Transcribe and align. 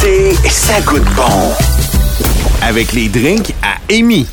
L'été, 0.00 0.34
ça 0.48 0.80
goûte 0.80 1.04
bon. 1.16 1.52
Avec 2.62 2.92
les 2.92 3.08
drinks 3.08 3.54
à 3.62 3.92
Amy. 3.92 4.26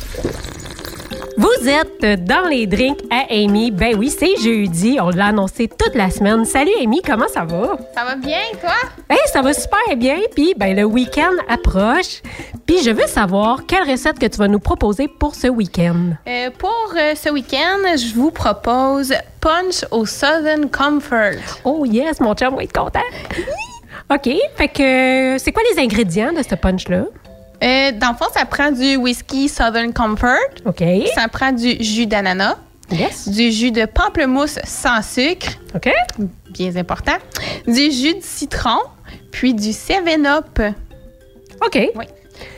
Vous 1.36 1.68
êtes 1.68 2.24
dans 2.24 2.48
les 2.48 2.66
drinks 2.66 3.00
à 3.10 3.24
Amy. 3.30 3.70
Ben 3.70 3.94
oui, 3.96 4.10
c'est 4.10 4.36
jeudi. 4.42 4.98
On 5.00 5.10
l'a 5.10 5.26
annoncé 5.26 5.68
toute 5.68 5.94
la 5.94 6.10
semaine. 6.10 6.44
Salut 6.44 6.70
Amy, 6.80 7.02
comment 7.02 7.28
ça 7.28 7.44
va? 7.44 7.78
Ça 7.94 8.04
va 8.04 8.16
bien, 8.16 8.40
toi? 8.60 8.74
Ben, 9.08 9.16
ça 9.32 9.42
va 9.42 9.52
super 9.52 9.96
bien. 9.96 10.18
Puis, 10.34 10.54
ben, 10.56 10.76
le 10.76 10.84
week-end 10.84 11.32
approche. 11.48 12.22
Puis, 12.66 12.82
je 12.82 12.90
veux 12.90 13.06
savoir 13.06 13.66
quelle 13.66 13.88
recette 13.90 14.18
que 14.18 14.26
tu 14.26 14.38
vas 14.38 14.48
nous 14.48 14.60
proposer 14.60 15.08
pour 15.08 15.34
ce 15.34 15.48
week-end? 15.48 16.14
Euh, 16.28 16.50
pour 16.58 16.94
euh, 16.98 17.14
ce 17.14 17.30
week-end, 17.30 17.96
je 17.96 18.14
vous 18.14 18.30
propose 18.30 19.12
punch 19.40 19.84
au 19.90 20.06
Southern 20.06 20.70
Comfort. 20.70 21.60
Oh 21.64 21.84
yes, 21.86 22.20
mon 22.20 22.34
chum 22.34 22.54
va 22.56 22.62
être 22.62 22.72
content. 22.72 23.00
OK. 24.10 24.28
Fait 24.56 24.68
que, 24.68 25.36
c'est 25.38 25.52
quoi 25.52 25.62
les 25.74 25.80
ingrédients 25.80 26.32
de 26.32 26.42
ce 26.42 26.54
punch-là? 26.54 27.04
Euh, 27.62 27.92
dans 27.92 28.10
le 28.10 28.16
fond, 28.16 28.24
ça 28.34 28.44
prend 28.46 28.72
du 28.72 28.96
whisky 28.96 29.48
Southern 29.48 29.92
Comfort. 29.92 30.36
OK. 30.64 30.82
Ça 31.14 31.28
prend 31.28 31.52
du 31.52 31.76
jus 31.82 32.06
d'ananas, 32.06 32.56
Yes. 32.90 33.28
du 33.28 33.52
jus 33.52 33.70
de 33.70 33.84
pamplemousse 33.84 34.58
sans 34.64 35.02
sucre, 35.02 35.48
OK. 35.74 35.90
bien 36.50 36.74
important, 36.76 37.16
du 37.68 37.90
jus 37.92 38.14
de 38.14 38.22
citron, 38.22 38.78
puis 39.30 39.54
du 39.54 39.70
7-Up, 39.72 40.60
OK. 41.64 41.78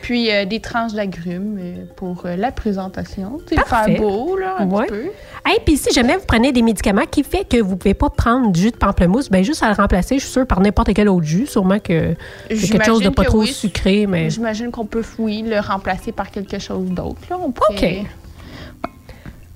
puis 0.01 0.31
euh, 0.31 0.45
des 0.45 0.59
tranches 0.61 0.93
d'agrumes 0.93 1.57
euh, 1.61 1.85
pour 1.97 2.25
euh, 2.25 2.35
la 2.37 2.51
présentation. 2.51 3.37
Parfait. 3.55 3.91
faire 3.93 4.01
beau, 4.01 4.37
là, 4.37 4.55
un 4.59 4.67
Ouais. 4.69 4.85
petit 4.87 4.93
peu. 4.93 5.11
Hey, 5.45 5.57
puis 5.65 5.75
si 5.77 5.91
jamais 5.93 6.15
vous 6.15 6.23
prenez 6.25 6.53
des 6.53 6.61
médicaments 6.61 7.05
qui 7.09 7.21
fait 7.23 7.45
que 7.47 7.57
vous 7.61 7.75
pouvez 7.75 7.93
pas 7.93 8.09
prendre 8.09 8.51
du 8.51 8.61
jus 8.61 8.71
de 8.71 8.77
pamplemousse, 8.77 9.29
ben 9.29 9.43
juste 9.43 9.61
à 9.61 9.67
le 9.67 9.75
remplacer, 9.75 10.15
je 10.17 10.23
suis 10.23 10.31
sûre, 10.31 10.47
par 10.47 10.61
n'importe 10.61 10.93
quel 10.93 11.09
autre 11.09 11.25
jus. 11.25 11.47
Sûrement 11.47 11.79
que 11.79 12.15
c'est 12.49 12.69
quelque 12.69 12.85
chose 12.85 13.01
de 13.01 13.09
pas 13.09 13.25
trop 13.25 13.41
oui. 13.41 13.47
sucré, 13.47 14.07
mais... 14.07 14.29
J'imagine 14.29 14.71
qu'on 14.71 14.85
peut, 14.85 15.03
oui, 15.19 15.43
le 15.45 15.59
remplacer 15.59 16.13
par 16.13 16.31
quelque 16.31 16.59
chose 16.59 16.89
d'autre. 16.89 17.19
pourrait- 17.53 18.03
OK. 18.03 18.07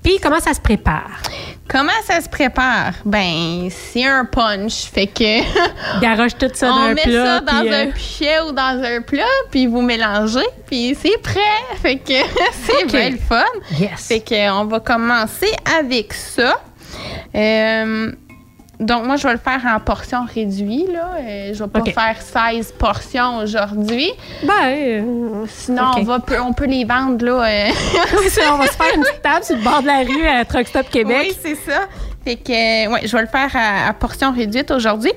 Puis 0.02 0.18
comment 0.22 0.40
ça 0.40 0.52
se 0.54 0.60
prépare? 0.60 1.22
Comment 1.68 1.92
ça 2.04 2.20
se 2.22 2.28
prépare? 2.30 2.94
Ben, 3.04 3.68
c'est 3.70 4.06
un 4.06 4.24
punch. 4.24 4.84
Fait 4.90 5.06
que 5.06 6.00
Garoche 6.00 6.34
tout 6.38 6.48
ça 6.54 6.68
dans 6.68 6.76
on 6.78 6.80
un 6.86 6.94
met 6.94 7.02
plat. 7.02 7.24
ça 7.24 7.40
dans 7.40 7.60
puis, 7.60 7.72
euh, 7.72 7.82
un 7.82 7.90
pichet 7.90 8.40
ou 8.40 8.52
dans 8.52 8.82
un 8.82 9.02
plat, 9.02 9.24
puis 9.50 9.66
vous 9.66 9.82
mélangez, 9.82 10.46
puis 10.66 10.96
c'est 11.00 11.20
prêt. 11.22 11.40
Fait 11.82 11.96
que 11.96 12.14
c'est 12.64 12.84
OK. 12.84 12.90
bien 12.90 13.10
le 13.10 13.18
fun. 13.18 13.44
Yes. 13.78 14.06
Fait 14.08 14.20
que 14.20 14.50
on 14.50 14.64
va 14.64 14.80
commencer 14.80 15.52
avec 15.78 16.14
ça. 16.14 16.58
Euh, 17.34 18.12
donc, 18.80 19.06
moi, 19.06 19.16
je 19.16 19.26
vais 19.26 19.32
le 19.32 19.40
faire 19.40 19.60
en 19.66 19.80
portions 19.80 20.24
réduites. 20.32 20.92
Là. 20.92 21.10
Euh, 21.18 21.52
je 21.52 21.64
vais 21.64 21.68
pas 21.68 21.84
faire 21.84 22.22
16 22.22 22.72
portions 22.78 23.38
aujourd'hui. 23.38 24.12
Ben, 24.44 24.52
euh, 24.66 25.44
Sinon, 25.48 25.90
on, 25.96 26.02
va, 26.04 26.20
on 26.44 26.52
peut 26.52 26.66
les 26.66 26.84
vendre 26.84 27.24
là, 27.24 27.44
euh, 27.44 27.68
oui, 28.20 28.30
ça, 28.30 28.54
on 28.54 28.58
va 28.58 28.66
se 28.66 28.76
faire 28.76 28.94
une 28.94 29.02
petite 29.02 29.22
table 29.22 29.44
sur 29.44 29.56
le 29.56 29.62
bord 29.62 29.82
de 29.82 29.88
la 29.88 29.98
rue 30.00 30.26
à 30.26 30.44
Truck 30.44 30.68
Stop 30.68 30.88
Québec. 30.90 31.28
Oui, 31.28 31.36
c'est 31.42 31.56
ça. 31.56 31.88
Fait 32.24 32.36
que, 32.36 32.52
euh, 32.52 32.92
ouais, 32.92 33.00
je 33.04 33.16
vais 33.16 33.22
le 33.22 33.28
faire 33.28 33.50
à, 33.54 33.88
à 33.88 33.92
portion 33.94 34.32
réduite 34.32 34.70
aujourd'hui. 34.70 35.12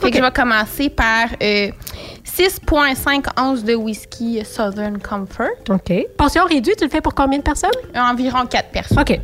Fait 0.00 0.10
que 0.10 0.16
je 0.16 0.22
vais 0.22 0.30
commencer 0.30 0.88
par 0.90 1.26
euh, 1.42 1.70
6,5 2.24 3.24
onces 3.40 3.64
de 3.64 3.74
whisky 3.74 4.44
Southern 4.44 5.00
Comfort. 5.00 5.48
OK. 5.68 5.92
Portion 6.16 6.44
réduite, 6.44 6.76
tu 6.76 6.84
le 6.84 6.90
fais 6.90 7.00
pour 7.00 7.14
combien 7.14 7.38
de 7.38 7.44
personnes? 7.44 7.70
Environ 7.94 8.46
4 8.46 8.70
personnes. 8.70 9.00
OK. 9.00 9.20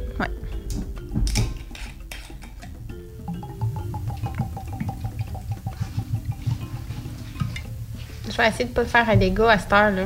Vais 8.39 8.49
essayer 8.49 8.65
de 8.65 8.71
pas 8.71 8.85
faire 8.85 9.09
un 9.09 9.17
dégât 9.17 9.51
à 9.51 9.59
cette 9.59 9.73
heure-là. 9.73 10.05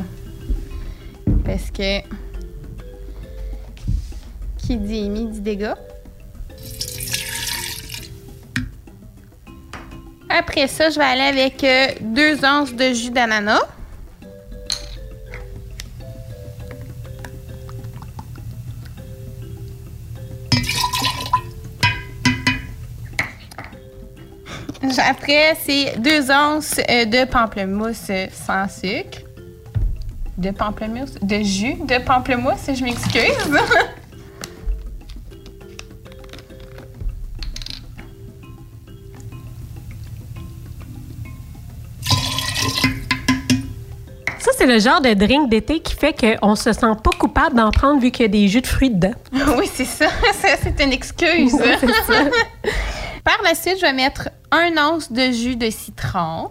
Parce 1.45 1.71
que. 1.71 2.01
Qui 4.59 4.77
dit 4.77 5.07
Amy 5.07 5.27
dit 5.27 5.41
dégâts. 5.41 5.75
Après 10.29 10.67
ça, 10.67 10.89
je 10.89 10.99
vais 10.99 11.05
aller 11.05 11.41
avec 11.41 11.67
2 12.01 12.45
onces 12.45 12.73
de 12.73 12.95
jus 12.95 13.11
d'ananas. 13.11 13.61
Après, 24.99 25.57
c'est 25.65 25.99
2 25.99 26.31
onces 26.31 26.81
euh, 26.91 27.05
de 27.05 27.25
pamplemousse 27.25 28.11
sans 28.33 28.69
sucre. 28.69 29.21
De 30.37 30.51
pamplemousse, 30.51 31.15
de 31.23 31.37
jus 31.43 31.75
de 31.75 32.03
pamplemousse, 32.03 32.69
je 32.75 32.83
m'excuse. 32.83 33.23
Ça, 44.39 44.51
c'est 44.57 44.67
le 44.67 44.81
genre 44.81 45.01
de 45.01 45.15
drink 45.15 45.49
d'été 45.49 45.81
qui 45.81 45.95
fait 45.95 46.13
qu'on 46.13 46.57
se 46.57 46.73
sent 46.73 46.81
pas 46.81 47.11
coupable 47.19 47.55
d'en 47.55 47.71
prendre 47.71 48.01
vu 48.01 48.11
qu'il 48.11 48.23
y 48.23 48.25
a 48.25 48.29
des 48.29 48.49
jus 48.49 48.63
de 48.63 48.67
fruits 48.67 48.91
dedans. 48.91 49.15
oui, 49.57 49.71
c'est 49.73 49.85
ça. 49.85 50.09
Ça, 50.33 50.49
c'est 50.61 50.83
une 50.83 50.93
excuse. 50.93 51.53
Par 53.25 53.39
la 53.45 53.55
suite, 53.55 53.77
je 53.77 53.83
vais 53.83 53.93
mettre 53.93 54.29
un 54.53 54.77
once 54.77 55.11
de 55.11 55.33
jus 55.33 55.57
de 55.57 55.71
citron. 55.71 56.51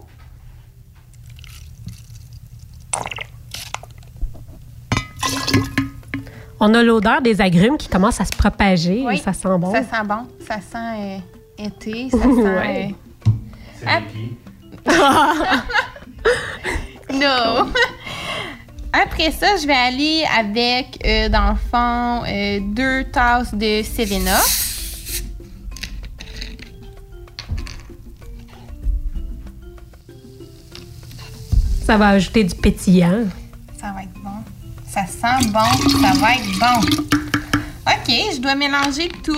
On 6.60 6.74
a 6.74 6.82
l'odeur 6.82 7.22
des 7.22 7.40
agrumes 7.40 7.76
qui 7.76 7.88
commence 7.88 8.20
à 8.20 8.24
se 8.24 8.30
propager. 8.36 9.02
Oui. 9.06 9.18
Ça 9.18 9.32
sent 9.32 9.48
bon. 9.58 9.72
Ça 9.72 9.82
sent 9.82 10.04
bon. 10.06 10.26
Ça 10.46 10.56
sent 10.60 11.00
euh, 11.00 11.18
été. 11.58 12.08
Ça 12.10 12.18
sent. 12.18 12.26
Ouais. 12.28 12.94
euh, 13.88 14.00
Non. 17.12 17.72
Après 18.92 19.30
ça, 19.32 19.56
je 19.56 19.66
vais 19.66 19.72
aller 19.72 20.24
avec, 20.38 21.04
euh, 21.04 21.28
dans 21.30 21.50
le 21.50 21.56
fond, 21.56 22.22
euh, 22.28 22.60
deux 22.62 23.04
tasses 23.10 23.52
de 23.54 23.82
7-Up. 23.82 24.71
Ça 31.92 31.98
va 31.98 32.08
ajouter 32.08 32.42
du 32.42 32.54
pétillant. 32.54 33.24
Ça 33.78 33.92
va 33.92 34.04
être 34.04 34.14
bon. 34.14 34.30
Ça 34.88 35.04
sent 35.04 35.48
bon. 35.48 36.00
Ça 36.00 36.12
va 36.14 36.32
être 36.36 36.58
bon. 36.58 37.04
OK, 37.86 38.08
je 38.34 38.40
dois 38.40 38.54
mélanger 38.54 39.10
tout. 39.22 39.36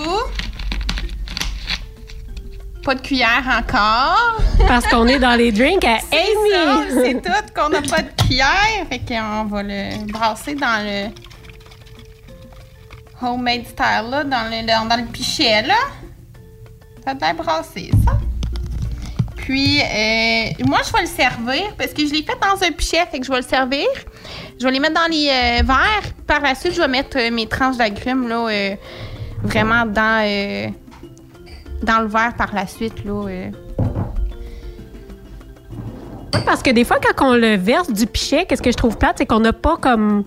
Pas 2.81 2.95
de 2.95 3.01
cuillère 3.01 3.43
encore. 3.59 4.41
Parce 4.69 4.87
qu'on 4.87 5.05
est 5.07 5.19
dans 5.19 5.35
les 5.35 5.51
drinks 5.51 5.83
à 5.83 5.97
Amy. 6.13 6.91
c'est 6.93 7.21
tout 7.21 7.53
qu'on 7.53 7.67
n'a 7.67 7.81
pas 7.81 8.03
de 8.03 8.23
cuillère. 8.25 8.87
Fait 8.89 8.99
qu'on 9.05 9.43
va 9.47 9.61
le 9.61 10.09
brasser 10.09 10.55
dans 10.55 10.81
le 10.81 11.09
homemade 13.21 13.65
style, 13.65 14.11
là, 14.11 14.23
dans 14.23 14.49
le, 14.49 14.65
dans, 14.65 14.87
dans 14.87 14.95
le 14.95 15.07
pichet, 15.07 15.61
là. 15.61 15.75
Ça 17.03 17.11
être 17.11 17.35
brassé, 17.35 17.91
ça. 18.05 18.17
Puis, 19.45 19.79
euh, 19.79 20.63
moi, 20.65 20.79
je 20.83 20.91
vais 20.91 21.01
le 21.01 21.05
servir 21.07 21.75
parce 21.77 21.93
que 21.93 22.03
je 22.03 22.11
l'ai 22.11 22.23
fait 22.23 22.35
dans 22.41 22.65
un 22.65 22.71
pichet, 22.71 23.05
fait 23.11 23.19
que 23.19 23.25
je 23.27 23.29
vais 23.31 23.37
le 23.37 23.43
servir. 23.43 23.85
Je 24.59 24.65
vais 24.65 24.71
les 24.71 24.79
mettre 24.79 24.95
dans 24.95 25.07
les 25.11 25.27
euh, 25.29 25.61
verres. 25.63 26.11
Par 26.25 26.41
la 26.41 26.55
suite, 26.55 26.73
je 26.73 26.81
vais 26.81 26.87
mettre 26.87 27.15
euh, 27.19 27.29
mes 27.29 27.45
tranches 27.45 27.77
d'agrumes, 27.77 28.27
là, 28.27 28.47
vraiment 29.43 29.85
dans, 29.85 30.71
dans 31.83 31.99
le 31.99 32.07
verre 32.07 32.33
par 32.35 32.55
la 32.55 32.65
suite, 32.65 33.05
là. 33.05 33.51
Oui, 36.33 36.41
parce 36.43 36.63
que 36.63 36.71
des 36.71 36.83
fois, 36.83 36.97
quand 36.99 37.29
on 37.29 37.33
le 37.35 37.55
verse 37.55 37.91
du 37.91 38.07
pichet, 38.07 38.45
qu'est-ce 38.45 38.63
que 38.63 38.71
je 38.71 38.77
trouve 38.77 38.97
plate, 38.97 39.17
c'est 39.19 39.27
qu'on 39.27 39.41
n'a 39.41 39.53
pas 39.53 39.77
comme 39.77 40.23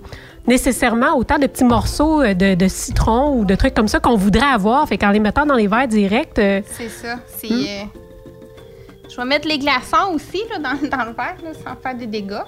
nécessairement 0.46 1.16
autant 1.16 1.38
de 1.40 1.48
petits 1.48 1.64
morceaux 1.64 2.22
de, 2.22 2.54
de 2.54 2.68
citron 2.68 3.34
ou 3.36 3.44
de 3.44 3.56
trucs 3.56 3.74
comme 3.74 3.88
ça 3.88 3.98
qu'on 3.98 4.16
voudrait 4.16 4.46
avoir. 4.46 4.86
Fait 4.88 4.96
qu'en 4.96 5.10
les 5.10 5.18
mettant 5.18 5.44
dans 5.44 5.56
les 5.56 5.66
verres 5.66 5.88
directs, 5.88 6.30
C'est 6.36 6.88
ça. 6.88 7.16
C'est. 7.36 7.48
euh, 7.50 7.84
je 9.18 9.22
vais 9.24 9.28
mettre 9.28 9.48
les 9.48 9.58
glaçons 9.58 10.14
aussi 10.14 10.44
là, 10.48 10.58
dans, 10.60 10.80
le 11.04 11.12
verre 11.12 11.36
sans 11.64 11.74
faire 11.74 11.96
des 11.96 12.06
dégâts. 12.06 12.44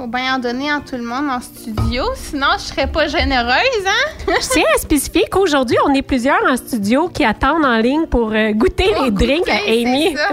Faut 0.00 0.06
bien 0.06 0.36
en 0.36 0.38
donner 0.38 0.70
à 0.70 0.80
tout 0.80 0.96
le 0.96 1.02
monde 1.02 1.28
en 1.28 1.40
studio, 1.42 2.04
sinon 2.14 2.46
je 2.54 2.62
serais 2.62 2.86
pas 2.86 3.06
généreuse, 3.06 3.84
hein? 3.86 4.32
je 4.40 4.48
tiens 4.48 4.64
à 4.74 4.78
spécifier 4.78 5.26
qu'aujourd'hui, 5.30 5.76
on 5.86 5.92
est 5.92 6.00
plusieurs 6.00 6.42
en 6.50 6.56
studio 6.56 7.10
qui 7.10 7.22
attendent 7.22 7.66
en 7.66 7.76
ligne 7.76 8.06
pour 8.06 8.32
euh, 8.32 8.52
goûter 8.52 8.94
les 9.04 9.10
drinks 9.10 9.46
à 9.46 9.58
Amy. 9.68 10.16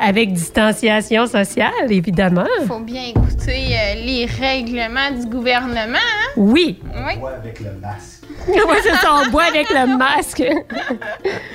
Avec 0.00 0.32
distanciation 0.32 1.26
sociale, 1.28 1.70
évidemment. 1.88 2.46
Faut 2.66 2.80
bien 2.80 3.04
écouter 3.04 3.76
euh, 3.78 3.94
les 4.04 4.26
règlements 4.26 5.12
du 5.12 5.26
gouvernement. 5.26 5.94
hein? 5.94 6.30
Oui. 6.36 6.80
Oui. 7.06 7.16
Bois 7.20 7.30
avec 7.30 7.60
le 7.60 7.70
masque. 7.80 8.24
Moi, 8.48 8.76
c'est 8.82 8.96
ça, 8.96 9.20
on 9.24 9.30
boit 9.30 9.44
avec 9.44 9.70
le 9.70 9.96
masque. 9.96 10.42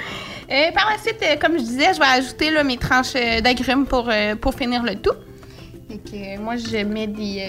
Euh, 0.50 0.72
par 0.72 0.90
la 0.90 0.98
suite, 0.98 1.22
euh, 1.24 1.36
comme 1.36 1.58
je 1.58 1.64
disais, 1.64 1.94
je 1.94 2.00
vais 2.00 2.06
ajouter 2.06 2.52
là, 2.52 2.64
mes 2.64 2.78
tranches 2.78 3.16
euh, 3.16 3.42
d'agrumes 3.42 3.86
pour, 3.86 4.08
euh, 4.10 4.36
pour 4.36 4.54
finir 4.54 4.82
le 4.82 4.96
tout. 4.96 5.12
Euh, 5.92 6.38
moi, 6.40 6.56
je 6.56 6.86
mets 6.86 7.08
des 7.08 7.44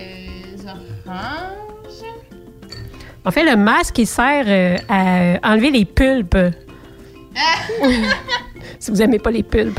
oranges. 0.64 2.02
En 3.24 3.30
fait, 3.30 3.44
le 3.44 3.56
masque, 3.56 3.98
il 3.98 4.06
sert 4.06 4.80
à 4.88 5.52
enlever 5.52 5.70
les 5.70 5.84
pulpes. 5.84 6.36
si 8.80 8.90
vous 8.90 9.00
aimez 9.00 9.18
pas 9.20 9.30
les 9.30 9.44
pulpes. 9.44 9.78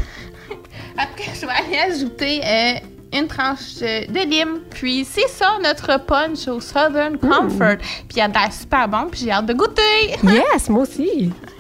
Après, 0.98 1.32
je 1.34 1.46
vais 1.46 1.52
aller 1.52 1.94
ajouter 1.94 2.42
une 3.12 3.28
tranche 3.28 3.80
de 3.80 4.30
lime. 4.30 4.60
Puis, 4.70 5.06
c'est 5.10 5.28
ça, 5.28 5.58
notre 5.62 6.00
punch 6.06 6.48
au 6.48 6.62
Southern 6.62 7.18
Comfort. 7.18 7.78
Puis, 8.08 8.18
il 8.18 8.22
a 8.22 8.28
l'air 8.28 8.54
super 8.54 8.88
bon, 8.88 9.08
puis 9.12 9.22
j'ai 9.22 9.32
hâte 9.32 9.48
de 9.48 9.54
goûter. 9.54 10.16
Yes, 10.24 10.70
moi 10.70 10.84
aussi. 10.84 11.32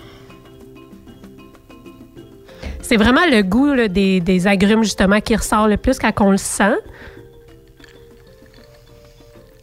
C'est 2.89 2.97
vraiment 2.97 3.23
le 3.29 3.43
goût 3.43 3.71
là, 3.75 3.87
des, 3.87 4.19
des 4.19 4.47
agrumes, 4.47 4.83
justement, 4.83 5.21
qui 5.21 5.35
ressort 5.35 5.67
le 5.67 5.77
plus 5.77 5.99
quand 5.99 6.11
on 6.21 6.31
le 6.31 6.37
sent. 6.37 6.73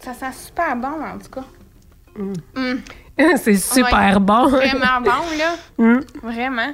Ça 0.01 0.15
sent 0.15 0.33
super 0.47 0.77
bon, 0.77 0.87
en 0.87 1.19
tout 1.19 1.31
cas. 1.33 1.45
Mm. 2.17 2.77
C'est 3.39 3.57
super 3.57 4.15
Ouais. 4.15 4.21
bon. 4.21 4.47
Vraiment 4.47 5.01
bon, 5.01 5.11
là. 5.39 5.57
Mm. 5.79 6.01
Vraiment. 6.23 6.73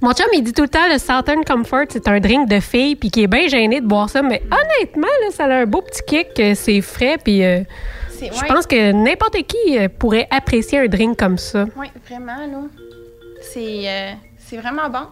Mon 0.00 0.12
chum, 0.12 0.26
il 0.32 0.44
dit 0.44 0.52
tout 0.52 0.62
le 0.62 0.68
temps, 0.68 0.86
le 0.88 0.98
Southern 0.98 1.44
Comfort, 1.44 1.86
c'est 1.88 2.06
un 2.06 2.20
drink 2.20 2.48
de 2.48 2.60
fille, 2.60 2.94
puis 2.94 3.10
qui 3.10 3.24
est 3.24 3.26
bien 3.26 3.48
gêné 3.48 3.80
de 3.80 3.86
boire 3.86 4.08
ça. 4.08 4.22
Mais 4.22 4.40
honnêtement, 4.52 5.08
là, 5.22 5.30
ça 5.32 5.46
a 5.46 5.62
un 5.62 5.66
beau 5.66 5.82
petit 5.82 6.02
kick, 6.06 6.28
euh, 6.38 6.54
c'est 6.54 6.80
frais, 6.80 7.18
puis 7.22 7.44
euh, 7.44 7.60
je 8.20 8.26
ouais. 8.26 8.46
pense 8.46 8.68
que 8.68 8.92
n'importe 8.92 9.36
qui 9.48 9.76
euh, 9.78 9.88
pourrait 9.88 10.28
apprécier 10.30 10.78
un 10.78 10.86
drink 10.86 11.18
comme 11.18 11.38
ça. 11.38 11.66
Oui, 11.76 11.88
vraiment, 12.08 12.36
là. 12.38 12.62
C'est, 13.40 13.82
euh, 13.88 14.12
c'est 14.38 14.56
vraiment 14.58 14.88
bon. 14.88 15.06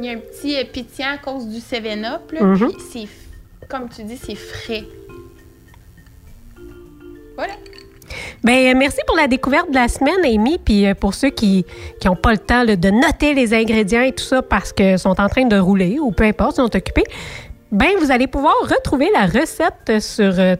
Il 0.00 0.06
y 0.06 0.08
a 0.08 0.12
un 0.12 0.18
petit 0.18 0.56
euh, 0.56 0.64
pétillant 0.72 1.10
à 1.14 1.18
cause 1.18 1.46
du 1.46 1.58
7-Up, 1.58 2.32
là. 2.32 2.42
Mhm. 2.42 2.68
Puis 2.72 2.76
c'est, 2.90 3.68
comme 3.68 3.88
tu 3.88 4.02
dis, 4.02 4.16
c'est 4.16 4.34
frais. 4.34 4.84
Voilà. 7.36 7.52
Ben, 8.42 8.74
euh, 8.74 8.78
merci 8.78 8.98
pour 9.06 9.16
la 9.16 9.28
découverte 9.28 9.68
de 9.68 9.74
la 9.74 9.88
semaine, 9.88 10.24
Amy. 10.24 10.58
Puis 10.58 10.86
euh, 10.86 10.94
pour 10.94 11.12
ceux 11.12 11.28
qui 11.28 11.66
n'ont 12.04 12.16
pas 12.16 12.32
le 12.32 12.38
temps 12.38 12.64
là, 12.64 12.76
de 12.76 12.90
noter 12.90 13.34
les 13.34 13.52
ingrédients 13.52 14.02
et 14.02 14.12
tout 14.12 14.24
ça 14.24 14.40
parce 14.40 14.72
qu'ils 14.72 14.98
sont 14.98 15.20
en 15.20 15.28
train 15.28 15.44
de 15.44 15.58
rouler 15.58 15.98
ou 16.00 16.10
peu 16.10 16.24
importe, 16.24 16.52
ils 16.52 16.62
sont 16.62 16.76
occupés, 16.76 17.04
ben, 17.72 17.90
vous 18.00 18.10
allez 18.10 18.26
pouvoir 18.26 18.54
retrouver 18.62 19.08
la 19.12 19.26
recette 19.26 20.00
sur 20.00 20.38
euh, 20.38 20.56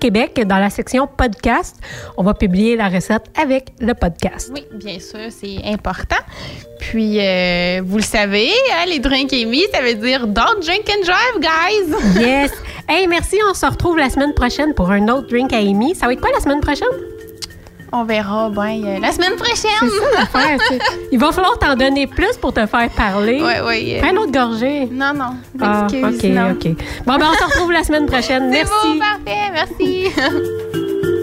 Québec 0.00 0.40
dans 0.46 0.58
la 0.58 0.70
section 0.70 1.06
podcast. 1.06 1.76
On 2.16 2.22
va 2.22 2.34
publier 2.34 2.76
la 2.76 2.88
recette 2.88 3.24
avec 3.40 3.72
le 3.80 3.94
podcast. 3.94 4.50
Oui, 4.52 4.64
bien 4.74 4.98
sûr, 4.98 5.30
c'est 5.30 5.58
important. 5.64 6.16
Puis, 6.80 7.20
euh, 7.20 7.80
vous 7.84 7.98
le 7.98 8.02
savez, 8.02 8.50
hein, 8.72 8.86
les 8.88 8.98
drinks 8.98 9.32
Amy, 9.32 9.62
ça 9.72 9.82
veut 9.82 9.94
dire 9.94 10.26
don't 10.26 10.60
drink 10.64 10.88
and 10.88 11.04
drive, 11.04 11.40
guys! 11.40 12.20
Yes! 12.20 12.52
Hey, 12.88 13.06
merci. 13.06 13.36
On 13.48 13.54
se 13.54 13.66
retrouve 13.66 13.98
la 13.98 14.10
semaine 14.10 14.34
prochaine 14.34 14.74
pour 14.74 14.90
un 14.90 15.08
autre 15.08 15.28
drink 15.28 15.52
à 15.52 15.58
Amy. 15.58 15.94
Ça 15.94 16.06
va 16.06 16.12
être 16.12 16.20
quoi 16.20 16.30
la 16.32 16.40
semaine 16.40 16.60
prochaine? 16.60 16.88
On 17.90 18.04
verra, 18.04 18.50
ben, 18.50 18.82
euh, 18.84 18.98
la 19.00 19.12
semaine 19.12 19.34
prochaine! 19.36 19.88
Il 21.12 21.18
va 21.18 21.32
falloir 21.32 21.58
t'en 21.58 21.74
donner 21.74 22.06
plus 22.06 22.36
pour 22.38 22.52
te 22.52 22.66
faire 22.66 22.90
parler. 22.90 23.40
Ouais, 23.42 23.60
ouais. 23.62 24.00
euh, 24.02 24.10
une 24.10 24.18
autre 24.18 24.32
gorgée. 24.32 24.86
Non, 24.92 25.14
non. 25.14 25.30
Ah, 25.60 25.86
OK, 25.86 26.24
non. 26.24 26.50
OK. 26.50 26.66
Bon, 27.06 27.16
ben, 27.16 27.26
on 27.30 27.34
se 27.34 27.44
retrouve 27.44 27.72
la 27.72 27.82
semaine 27.84 28.06
prochaine. 28.10 28.52
C'est 28.52 28.58
Merci. 28.64 28.72
beau, 28.92 28.98
parfait, 28.98 29.50
merci. 29.52 30.08